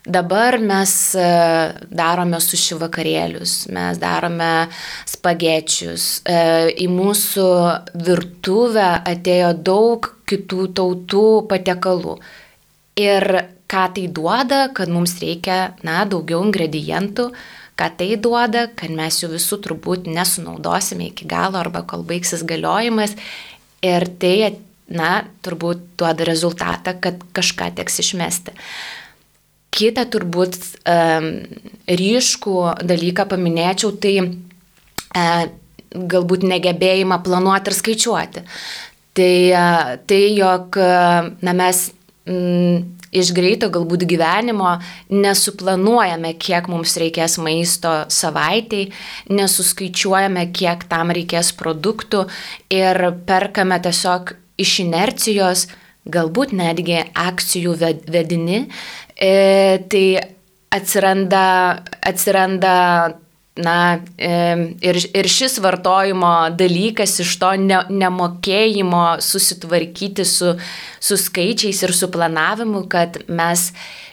[0.00, 1.24] Dabar mes e,
[1.92, 4.70] darome suši vakarėlius, mes darome
[5.08, 6.22] spagečius.
[6.24, 6.38] E,
[6.80, 7.48] į mūsų
[8.08, 12.16] virtuvę atėjo daug kitų tautų patiekalų.
[13.00, 13.28] Ir
[13.70, 17.28] ką tai duoda, kad mums reikia, na, daugiau ingredientų,
[17.76, 23.14] ką tai duoda, kad mes jų visų turbūt nesunaudosime iki galo arba kol baigsis galiojimas.
[23.84, 24.34] Ir tai
[24.90, 25.10] na,
[25.44, 28.54] turbūt duoda rezultatą, kad kažką teks išmesti.
[29.70, 31.28] Kita turbūt um,
[31.86, 32.56] ryškų
[32.90, 35.44] dalyką paminėčiau, tai uh,
[35.90, 38.46] galbūt negebėjimą planuoti ir skaičiuoti.
[39.14, 41.86] Tai, uh, tai jog uh, na, mes
[42.26, 42.82] mm,
[43.14, 44.76] iš greito galbūt gyvenimo
[45.10, 48.90] nesuplanuojame, kiek mums reikės maisto savaitėj,
[49.30, 52.26] nesuskaičiuojame, kiek tam reikės produktų
[52.74, 55.66] ir perkame tiesiog iš inercijos,
[56.10, 57.74] galbūt netgi akcijų
[58.10, 58.64] vedini,
[59.16, 59.32] e,
[59.90, 60.04] tai
[60.72, 61.44] atsiranda,
[62.06, 62.76] atsiranda
[63.60, 63.76] na,
[64.18, 70.54] ir, ir šis vartojimo dalykas iš to ne, nemokėjimo susitvarkyti su,
[71.00, 73.70] su skaičiais ir su planavimu, kad mes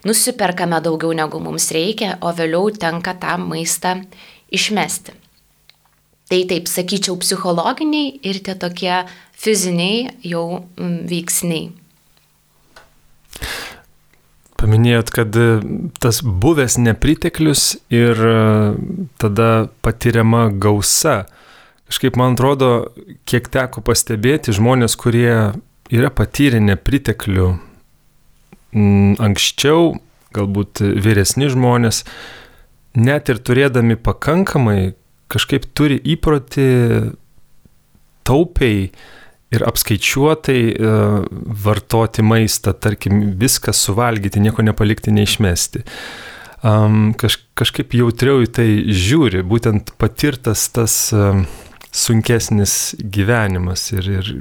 [0.07, 3.97] nusiperkame daugiau negu mums reikia, o vėliau tenka tą maistą
[4.53, 5.15] išmesti.
[6.27, 8.97] Tai taip, sakyčiau, psichologiniai ir tie tokie
[9.37, 11.69] fiziniai jau veiksniai.
[14.57, 15.47] Paminėjot, kad e,
[16.01, 18.37] tas buvęs nepriteklius ir e,
[19.21, 19.49] tada
[19.85, 21.27] patiriama gausa.
[21.87, 22.71] Kažkaip man atrodo,
[23.29, 25.53] kiek teko pastebėti žmonės, kurie
[25.93, 27.51] yra patyrę nepriteklių
[29.23, 29.93] anksčiau,
[30.35, 32.01] galbūt vyresni žmonės,
[32.97, 34.97] net ir turėdami pakankamai,
[35.31, 36.67] kažkaip turi įprotį
[38.27, 38.89] taupiai
[39.53, 41.19] ir apskaičiuotai uh,
[41.65, 45.85] vartoti maistą, tarkim, viską suvalgyti, nieko nepalikti, neišmesti.
[46.57, 51.43] Kaž, kažkaip jautriau į tai žiūri, būtent patirtas tas um,
[51.93, 54.31] sunkesnis gyvenimas ir, ir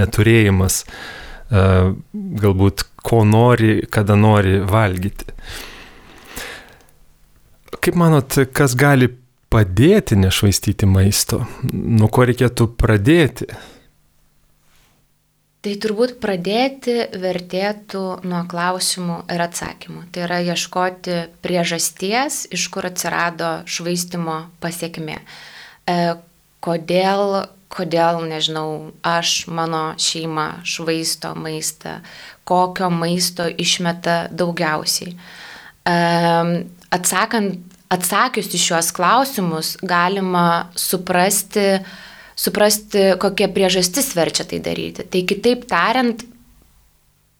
[0.00, 1.94] neturėjimas, uh,
[2.42, 5.30] galbūt ko nori, kada nori valgyti.
[7.84, 9.10] Kaip manot, kas gali
[9.52, 11.44] padėti nešvaistyti maisto?
[11.70, 13.48] Nuo ko reikėtų pradėti?
[15.64, 20.02] Tai turbūt pradėti vertėtų nuo klausimų ir atsakymų.
[20.12, 25.16] Tai yra ieškoti priežasties, iš kur atsirado švaistimo pasiekmė.
[25.88, 25.96] E,
[26.60, 32.02] kodėl, kodėl, nežinau, aš, mano šeima švaisto maistą,
[32.44, 35.16] kokio maisto išmeta daugiausiai.
[35.16, 35.98] E,
[36.92, 41.80] atsakant, atsakius į šiuos klausimus, galima suprasti,
[42.36, 45.06] suprasti, kokia priežastis verčia tai daryti.
[45.06, 46.24] Tai kitaip tariant,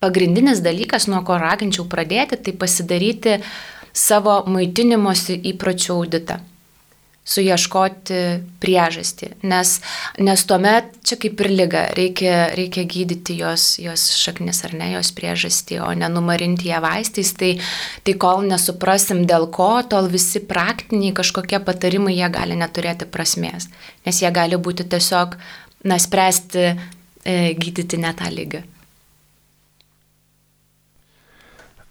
[0.05, 3.39] pagrindinis dalykas, nuo ko raginčiau pradėti, tai pasidaryti
[3.95, 6.41] savo maitinimosi įpročių auditą
[7.25, 8.19] suieškoti
[8.61, 9.71] priežastį, nes,
[10.21, 15.09] nes tuomet čia kaip ir lyga, reikia, reikia gydyti jos, jos šaknis ar ne, jos
[15.17, 17.55] priežastį, o ne numarinti ją vaistais, tai,
[18.05, 23.71] tai kol nesuprasim dėl ko, tol visi praktiniai kažkokie patarimai jie gali neturėti prasmės,
[24.05, 25.39] nes jie gali būti tiesiog,
[25.89, 26.67] na, spręsti,
[27.25, 28.61] e, gydyti ne tą lygą.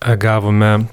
[0.04, 0.86] Gavome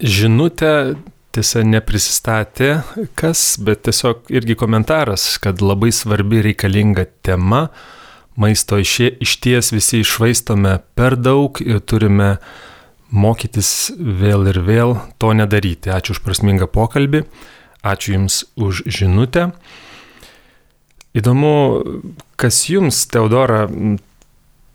[0.00, 0.96] žinutę
[1.36, 2.70] tiesa neprisistatė
[3.18, 7.66] kas, bet tiesiog irgi komentaras, kad labai svarbi reikalinga tema.
[8.36, 12.36] Maisto iš ties visi išvaistome per daug ir turime
[13.08, 15.92] mokytis vėl ir vėl to nedaryti.
[15.94, 17.22] Ačiū už prasmingą pokalbį,
[17.86, 19.50] ačiū Jums už žinutę.
[21.16, 21.54] Įdomu,
[22.36, 23.62] kas Jums, Teodora,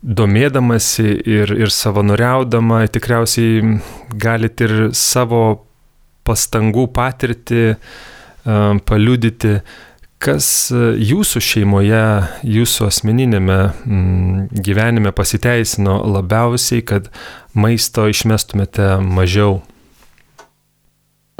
[0.02, 3.76] domėdamasi ir, ir savanoriaudama, tikriausiai
[4.10, 5.68] galite ir savo
[6.26, 7.64] pastangų patirtį,
[8.88, 9.56] paliudyti,
[10.22, 12.04] kas jūsų šeimoje,
[12.46, 13.58] jūsų asmeninėme
[14.62, 17.10] gyvenime pasiteisino labiausiai, kad
[17.58, 19.60] maisto išmestumėte mažiau?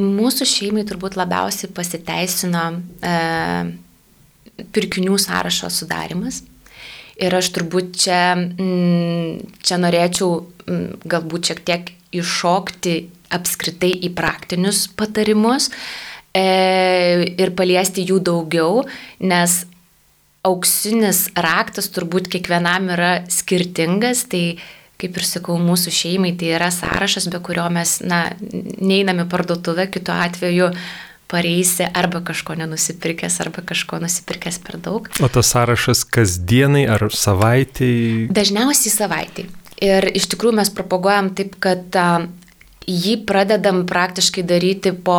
[0.02, 2.62] Mūsų šeimai turbūt labiausiai pasiteisino
[3.06, 3.12] e,
[4.74, 6.42] pirkinių sąrašo sudarimas.
[7.22, 8.22] Ir aš turbūt čia,
[9.62, 10.30] čia norėčiau
[11.06, 12.94] galbūt šiek tiek iššokti
[13.34, 15.70] apskritai į praktinius patarimus
[16.34, 16.46] e,
[17.38, 18.84] ir paliesti jų daugiau,
[19.20, 19.62] nes
[20.46, 24.58] auksinis raktas turbūt kiekvienam yra skirtingas, tai
[25.02, 30.14] kaip ir sakau, mūsų šeimai tai yra sąrašas, be kurio mes, na, neiname parduotuvę, kitu
[30.14, 30.70] atveju
[31.32, 35.08] pareisi arba kažko nenusipirkęs, arba kažko nusipirkęs per daug.
[35.22, 38.28] O tas sąrašas kasdienai ar savaitėjai?
[38.36, 39.50] Dažniausiai savaitėjai.
[39.82, 41.96] Ir iš tikrųjų mes propaguojam taip, kad
[42.88, 45.18] jį pradedam praktiškai daryti po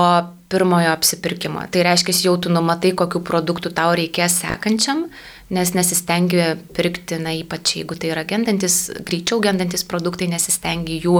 [0.53, 1.65] pirmojo apsipirkimo.
[1.73, 5.07] Tai reiškia, jau tu numatai, kokiu produktu tau reikės sekančiam,
[5.53, 6.43] nes nesistengi
[6.77, 11.19] pirkti, na ypač jeigu tai yra gendantis, greičiau gendantis produktai, nesistengi jų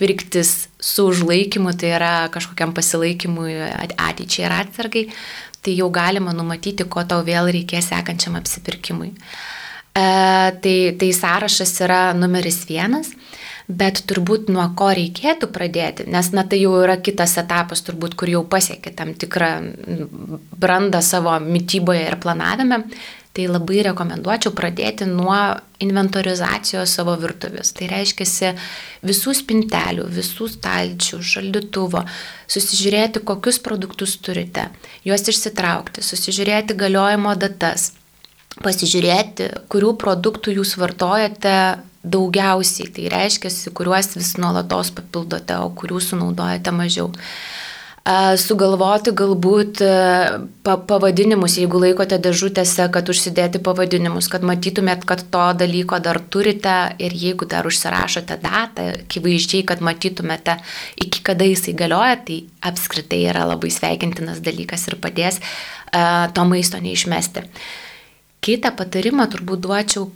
[0.00, 3.58] pirktis su užlaikymu, tai yra kažkokiam pasilaikymui
[3.90, 5.06] ateičiai ir atsargai,
[5.60, 9.12] tai jau galima numatyti, ko tau vėl reikės sekančiam apsipirkimui.
[10.64, 13.12] tai, tai sąrašas yra numeris vienas.
[13.70, 18.32] Bet turbūt nuo ko reikėtų pradėti, nes na tai jau yra kitas etapas, turbūt, kur
[18.32, 19.50] jau pasiekė tam tikrą
[20.58, 22.80] brandą savo mytyboje ir planavime,
[23.30, 25.36] tai labai rekomenduočiau pradėti nuo
[25.80, 27.70] inventorizacijos savo virtuvės.
[27.76, 28.50] Tai reiškia
[29.06, 32.02] visų spintelių, visų stalčių, šaldytuvo,
[32.50, 34.66] susižiūrėti, kokius produktus turite,
[35.06, 37.92] juos išsitraukti, susižiūrėti galiojimo datas,
[38.58, 41.54] pasižiūrėti, kurių produktų jūs vartojate
[42.00, 47.10] daugiausiai, tai reiškia, kuriuos vis nuolatos papildote, o kurių sunaudojate mažiau
[48.40, 49.82] sugalvoti galbūt
[50.64, 56.96] pa pavadinimus, jeigu laikote dėžutėse, kad užsidėti pavadinimus, kad matytumėt, kad to dalyko dar turite
[56.98, 60.56] ir jeigu dar užsirašote datą, akivaizdžiai, kad matytumėte,
[60.96, 65.40] iki kada jisai galioja, tai apskritai yra labai sveikintinas dalykas ir padės
[65.92, 67.44] to maisto neišmesti.
[68.40, 70.08] Kitą patarimą turbūt duočiau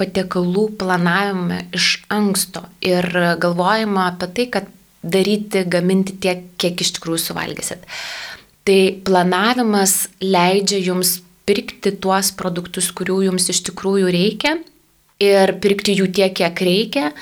[0.00, 3.04] patiekalų planavime iš anksto ir
[3.40, 4.64] galvojama apie tai, kad
[5.02, 7.80] daryti, gaminti tiek, kiek iš tikrųjų suvalgysit.
[8.68, 11.10] Tai planavimas leidžia jums
[11.48, 14.52] pirkti tuos produktus, kurių jums iš tikrųjų reikia
[15.20, 17.12] ir pirkti jų tiek, kiek reikia.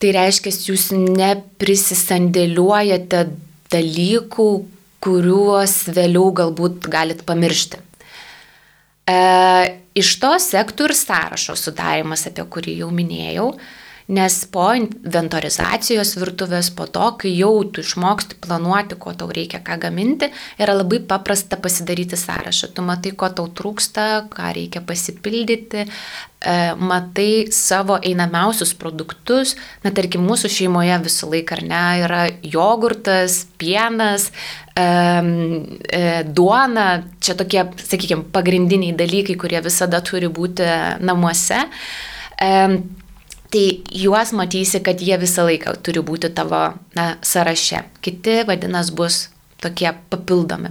[0.00, 3.20] Tai reiškia, jūs neprisisandėliuojate
[3.70, 4.48] dalykų,
[5.04, 7.76] kuriuos vėliau galbūt galit pamiršti.
[9.10, 9.14] E,
[9.98, 13.52] iš to sektų ir sąrašo sudarimas, apie kurį jau minėjau.
[14.10, 19.76] Nes po inventorizacijos virtuvės, po to, kai jau tu išmoksti planuoti, ko tau reikia, ką
[19.84, 20.26] gaminti,
[20.58, 22.72] yra labai paprasta pasidaryti sąrašą.
[22.74, 29.54] Tu matai, ko tau trūksta, ką reikia pasipildyti, e, matai savo einamiausius produktus.
[29.84, 34.32] Na, tarkim, mūsų šeimoje visą laiką ar ne yra jogurtas, pienas,
[34.74, 34.88] e,
[36.00, 36.88] e, duona.
[37.22, 40.66] Čia tokie, sakykime, pagrindiniai dalykai, kurie visada turi būti
[40.98, 41.62] namuose.
[43.50, 46.60] Tai juos matysi, kad jie visą laiką turi būti tavo
[46.94, 47.82] na, sąraše.
[48.04, 49.24] Kiti, vadinas, bus
[49.62, 50.70] tokie papildomi.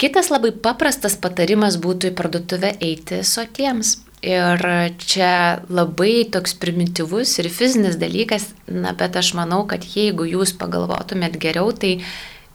[0.00, 3.98] Kitas labai paprastas patarimas būtų į parduotuvę eiti sotiems.
[4.24, 4.62] Ir
[5.04, 11.36] čia labai toks primityvus ir fizinis dalykas, na, bet aš manau, kad jeigu jūs pagalvotumėt
[11.42, 11.98] geriau, tai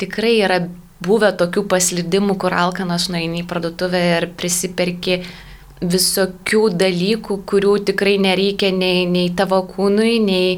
[0.01, 0.63] tikrai yra
[1.05, 5.21] buvę tokių paslydimų, kur alkanas nueini į parduotuvę ir prisiperki
[5.81, 10.57] visokių dalykų, kurių tikrai nereikia nei, nei tavo kūnui, nei,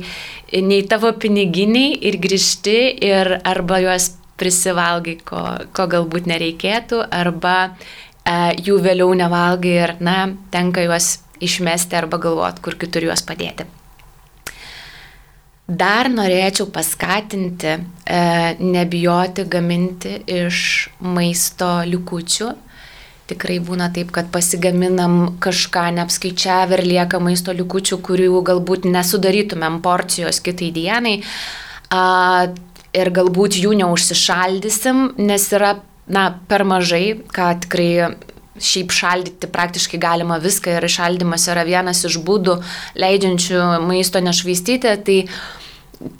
[0.52, 4.12] nei tavo piniginiai ir grįžti ir arba juos
[4.42, 5.42] prisivalgai, ko,
[5.76, 12.66] ko galbūt nereikėtų, arba e, jų vėliau nevalgai ir, na, tenka juos išmesti arba galvoti,
[12.66, 13.68] kur kitur juos padėti.
[15.72, 17.80] Dar norėčiau paskatinti e,
[18.60, 22.50] nebijoti gaminti iš maisto likučių
[23.32, 30.42] tikrai būna taip, kad pasigaminam kažką neapskaičiavę ir lieka maisto likučių, kurių galbūt nesudarytumėm porcijos
[30.44, 31.20] kitai dienai.
[31.92, 32.50] A,
[32.96, 35.78] ir galbūt jų neužsišaldysim, nes yra
[36.12, 37.92] na, per mažai, ką tikrai
[38.62, 42.60] šiaip šaldyti praktiškai galima viską ir šaldymas yra vienas iš būdų
[43.00, 44.96] leidžiančių maisto nešvaistyti.
[45.08, 45.18] Tai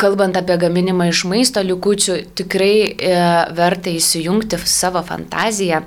[0.01, 3.16] kalbant apie gaminimą iš maisto likučių, tikrai e,
[3.57, 5.84] verta įsijungti savo fantaziją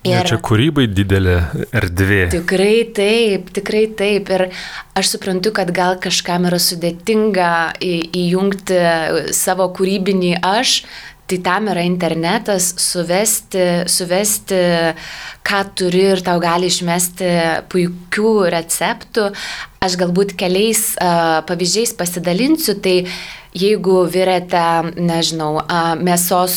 [0.00, 1.36] Ir ja, čia kūrybai didelė
[1.76, 2.22] erdvė.
[2.32, 4.30] Tikrai taip, tikrai taip.
[4.32, 4.46] Ir
[4.96, 7.50] aš suprantu, kad gal kažkam yra sudėtinga
[7.84, 8.80] įjungti
[9.36, 10.80] savo kūrybinį aš,
[11.30, 14.56] Tai tam yra internetas, suvesti, suvesti,
[15.46, 17.28] ką turi ir tau gali išmesti
[17.70, 19.28] puikių receptų.
[19.78, 22.96] Aš galbūt keliais uh, pavyzdžiais pasidalinsiu, tai
[23.56, 24.62] jeigu virėte,
[25.00, 25.60] nežinau,
[25.98, 26.56] mėsos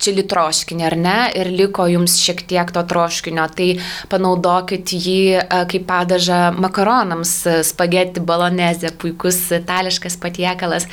[0.00, 3.68] čili troškinį ar ne ir liko jums šiek tiek to troškinio, tai
[4.12, 7.34] panaudokit jį kaip padažą makaronams,
[7.68, 10.88] spaghetti balonezė, puikus itališkas patiekalas.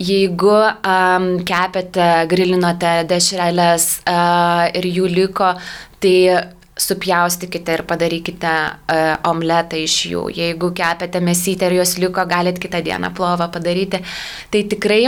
[0.00, 5.52] Jeigu um, kepėte, grilinote dešrelės uh, ir jų liko,
[6.00, 6.16] tai
[6.76, 10.26] supjaustykite ir padarykite uh, omletą iš jų.
[10.36, 14.02] Jeigu kepėte mėsytę ir jos liko, galit kitą dieną plovą padaryti.
[14.52, 15.00] Tai tikrai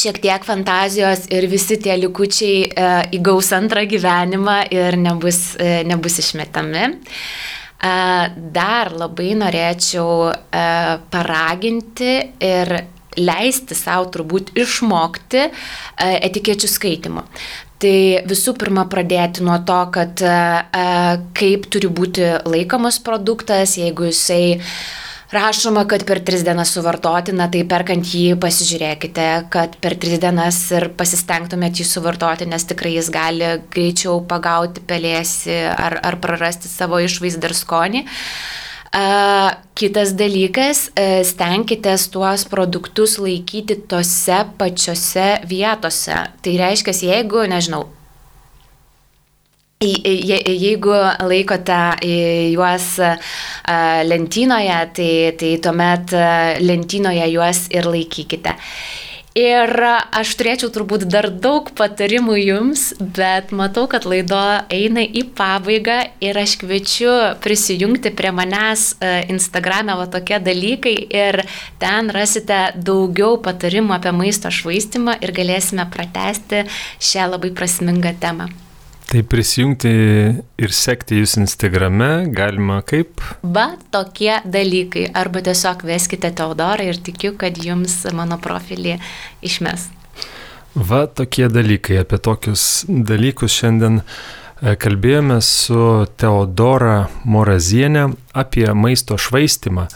[0.00, 6.18] šiek tiek fantazijos ir visi tie likučiai uh, įgaus antrą gyvenimą ir nebus, uh, nebus
[6.24, 6.84] išmetami.
[7.80, 12.74] Uh, dar labai norėčiau uh, paraginti ir
[13.20, 17.28] leisti savo turbūt išmokti uh, etikečių skaitimo.
[17.80, 17.96] Tai
[18.28, 20.88] visų pirma pradėti nuo to, kad e, e,
[21.36, 24.58] kaip turi būti laikomas produktas, jeigu jisai
[25.32, 30.58] rašoma, kad per tris dienas suvartoti, na tai perkant jį pasižiūrėkite, kad per tris dienas
[30.76, 37.00] ir pasistengtumėt jį suvartoti, nes tikrai jis gali greičiau pagauti pelėsi ar, ar prarasti savo
[37.00, 38.04] išvaizdą ir skonį.
[38.04, 38.69] Uh,
[39.78, 46.18] kitas dalykas, uh, stenkitės tuos produktus laikyti tose pačiose vietose.
[46.42, 47.86] Tai reiškia, jeigu, nežinau,
[49.80, 50.92] Jeigu
[51.24, 51.76] laikote
[52.52, 52.88] juos
[54.04, 56.12] lentynoje, tai, tai tuomet
[56.60, 58.52] lentynoje juos ir laikykite.
[59.38, 59.70] Ir
[60.10, 64.40] aš turėčiau turbūt dar daug patarimų jums, bet matau, kad laido
[64.74, 67.12] eina į pabaigą ir aš kviečiu
[67.44, 68.96] prisijungti prie manęs
[69.30, 71.44] Instagram'e va tokie dalykai ir
[71.78, 76.64] ten rasite daugiau patarimų apie maisto švaistimą ir galėsime pratesti
[76.98, 78.50] šią labai prasmingą temą.
[79.10, 79.90] Tai prisijungti
[80.62, 83.18] ir sekti jūs Instagrame galima kaip?
[83.42, 85.08] Va, tokie dalykai.
[85.18, 89.00] Arba tiesiog veskite Teodorą ir tikiu, kad jums mano profilį
[89.42, 89.88] išmes.
[90.78, 91.96] Va, tokie dalykai.
[92.04, 99.88] Apie tokius dalykus šiandien e, kalbėjome su Teodora Morazienė apie maisto švaistimą.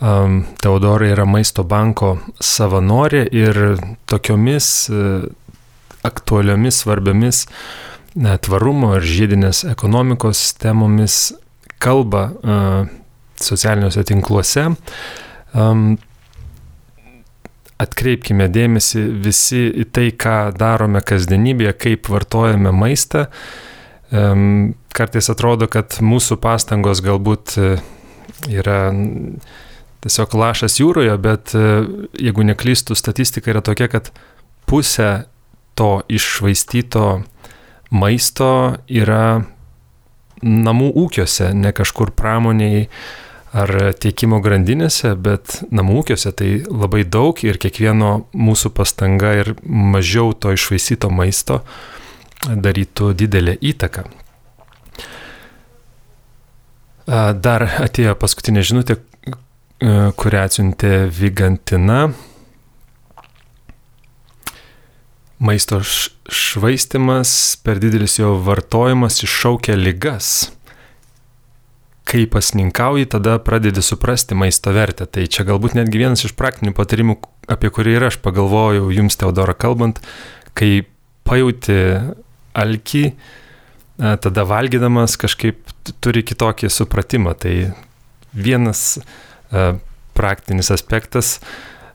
[0.00, 3.60] Teodora yra maisto banko savanorė ir
[4.10, 5.06] tokiomis e,
[6.08, 7.44] aktualiomis, svarbiomis
[8.14, 11.30] tvarumo ir žiedinės ekonomikos temomis
[11.80, 12.90] kalba uh,
[13.44, 14.66] socialiniuose tinkluose.
[17.80, 23.26] Atkreipkime dėmesį visi į tai, ką darome kasdienybėje, kaip vartojame maistą.
[24.10, 27.56] Kartais atrodo, kad mūsų pastangos galbūt
[28.50, 28.80] yra
[30.04, 34.12] tiesiog lašas jūroje, bet jeigu neklystų, statistika yra tokia, kad
[34.68, 35.24] pusė
[35.78, 37.06] to iššvaistyto
[37.90, 39.42] maisto yra
[40.40, 42.86] namų ūkiuose, ne kažkur pramoniai
[43.50, 50.32] ar tiekimo grandinėse, bet namų ūkiuose tai labai daug ir kiekvieno mūsų pastanga ir mažiau
[50.32, 51.60] to išvaisyto maisto
[52.46, 54.06] darytų didelę įtaką.
[57.10, 59.00] Dar atėjo paskutinė žinutė,
[59.80, 62.12] kurią atsiuntė Vigantina
[65.40, 65.78] Maisto
[66.28, 67.30] švaistimas,
[67.64, 70.50] per didelis jo vartojimas iššaukia ligas.
[72.04, 75.06] Kai pasninkauji, tada pradedi suprasti maisto vertę.
[75.08, 77.16] Tai čia galbūt netgi vienas iš praktinių patarimų,
[77.48, 80.02] apie kurį ir aš pagalvojau jums, Teodoro, kalbant,
[80.58, 80.82] kai
[81.24, 81.78] pajauti
[82.58, 83.04] alkį,
[83.96, 85.72] tada valgydamas kažkaip
[86.04, 87.32] turi kitokį supratimą.
[87.38, 87.54] Tai
[88.34, 88.98] vienas
[90.18, 91.38] praktinis aspektas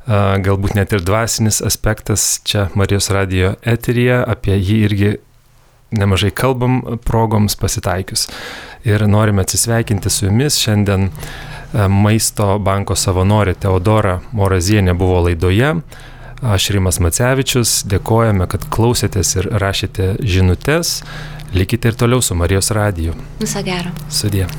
[0.07, 5.11] galbūt net ir dvasinis aspektas čia Marijos radio eteryje, apie jį irgi
[5.95, 8.27] nemažai kalbam progoms pasitaikius.
[8.85, 10.59] Ir norime atsisveikinti su jumis.
[10.61, 11.09] Šiandien
[11.89, 15.73] Maisto banko savanorė Teodora Morazienė buvo laidoje.
[16.45, 20.99] Aš Rimas Macevičius, dėkojame, kad klausėtės ir rašėte žinutės.
[21.55, 23.15] Likite ir toliau su Marijos radiju.
[23.41, 23.95] Visą gerą.
[24.11, 24.49] Sudė.